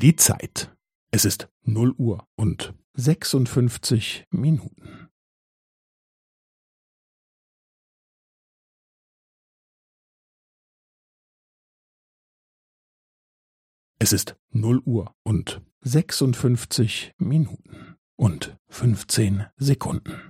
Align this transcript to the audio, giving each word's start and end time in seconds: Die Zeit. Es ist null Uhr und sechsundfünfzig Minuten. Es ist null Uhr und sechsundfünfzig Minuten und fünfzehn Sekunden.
Die 0.00 0.16
Zeit. 0.16 0.74
Es 1.12 1.26
ist 1.26 1.50
null 1.62 1.90
Uhr 1.92 2.26
und 2.34 2.72
sechsundfünfzig 2.94 4.24
Minuten. 4.30 5.10
Es 13.98 14.14
ist 14.14 14.36
null 14.48 14.78
Uhr 14.86 15.14
und 15.22 15.60
sechsundfünfzig 15.82 17.12
Minuten 17.18 17.98
und 18.16 18.56
fünfzehn 18.68 19.48
Sekunden. 19.58 20.29